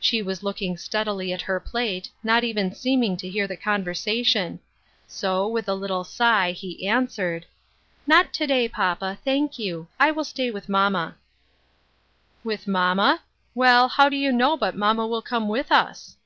She 0.00 0.22
was 0.22 0.42
looking 0.42 0.76
steadily 0.76 1.32
at 1.32 1.42
her 1.42 1.60
plate, 1.60 2.10
not 2.24 2.42
even 2.42 2.74
seeming 2.74 3.16
to 3.18 3.28
hear 3.28 3.46
the 3.46 3.56
conversation; 3.56 4.58
so, 5.06 5.46
with 5.46 5.68
a 5.68 5.74
little 5.76 6.02
sigh, 6.02 6.50
he 6.50 6.88
answered:" 6.88 7.46
Not 8.08 8.32
to 8.32 8.46
day, 8.48 8.68
papa, 8.68 9.18
thank 9.22 9.56
you; 9.56 9.86
I 10.00 10.10
will 10.10 10.24
stay 10.24 10.50
with 10.50 10.68
mamma."" 10.68 11.14
With 12.52 12.66
mamma? 12.66 13.20
Well, 13.54 13.86
how 13.86 14.08
do 14.08 14.16
you 14.16 14.32
know 14.32 14.56
but 14.56 14.74
mamma 14.74 15.06
will 15.06 15.22
come 15.22 15.46
with 15.48 15.70
us 15.70 16.16